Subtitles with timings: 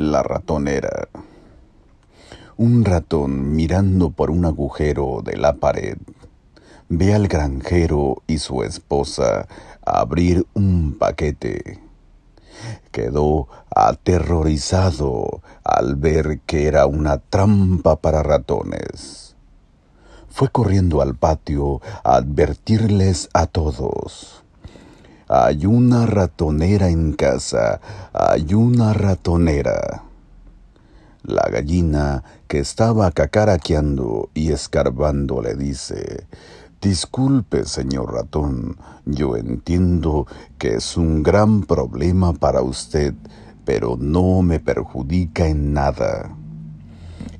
[0.00, 1.08] La ratonera.
[2.56, 5.98] Un ratón mirando por un agujero de la pared
[6.88, 9.48] ve al granjero y su esposa
[9.84, 11.80] abrir un paquete.
[12.92, 19.34] Quedó aterrorizado al ver que era una trampa para ratones.
[20.30, 24.44] Fue corriendo al patio a advertirles a todos.
[25.28, 27.80] Hay una ratonera en casa,
[28.14, 30.04] hay una ratonera.
[31.22, 36.26] La gallina, que estaba cacaraqueando y escarbando, le dice,
[36.80, 40.26] Disculpe, señor ratón, yo entiendo
[40.58, 43.14] que es un gran problema para usted,
[43.64, 46.30] pero no me perjudica en nada.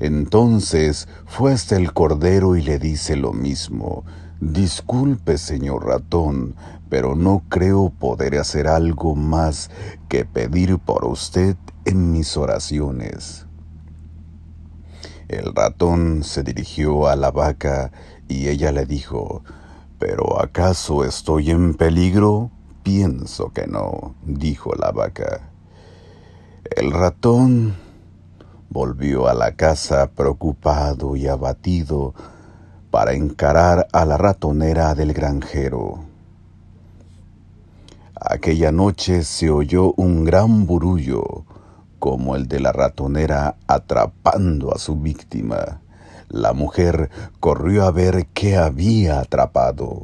[0.01, 4.05] Entonces fue hasta el cordero y le dice lo mismo,
[4.41, 6.55] Disculpe, señor ratón,
[6.89, 9.71] pero no creo poder hacer algo más
[10.09, 13.47] que pedir por usted en mis oraciones.
[15.27, 17.91] El ratón se dirigió a la vaca
[18.29, 19.43] y ella le dijo,
[19.99, 22.53] ¿Pero acaso estoy en peligro?
[22.85, 25.51] Pienso que no, dijo la vaca.
[26.77, 27.75] El ratón
[28.71, 32.15] volvió a la casa preocupado y abatido,
[32.91, 36.01] para encarar a la ratonera del granjero.
[38.15, 41.45] Aquella noche se oyó un gran burullo,
[41.99, 45.81] como el de la ratonera atrapando a su víctima.
[46.29, 50.03] La mujer corrió a ver qué había atrapado.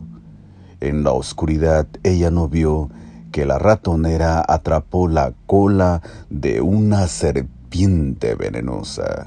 [0.80, 2.90] En la oscuridad ella no vio
[3.32, 9.26] que la ratonera atrapó la cola de una serpiente venenosa.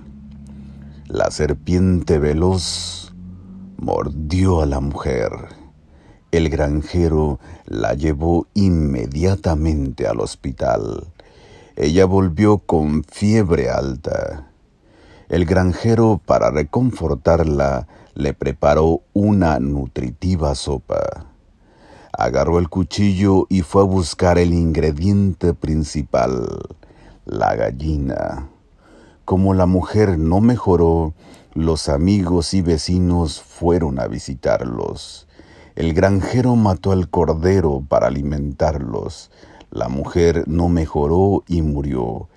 [1.08, 3.06] La serpiente veloz
[3.78, 5.31] mordió a la mujer.
[6.31, 11.08] El granjero la llevó inmediatamente al hospital.
[11.75, 14.50] Ella volvió con fiebre alta.
[15.30, 21.27] El granjero, para reconfortarla, le preparó una nutritiva sopa.
[22.11, 26.48] Agarró el cuchillo y fue a buscar el ingrediente principal,
[27.26, 28.49] la gallina.
[29.27, 31.14] Como la mujer no mejoró,
[31.54, 35.27] los amigos y vecinos fueron a visitarlos.
[35.76, 39.30] El granjero mató al cordero para alimentarlos.
[39.70, 42.30] La mujer no mejoró y murió.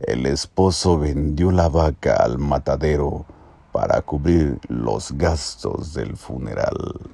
[0.00, 3.26] El esposo vendió la vaca al matadero
[3.70, 7.12] para cubrir los gastos del funeral.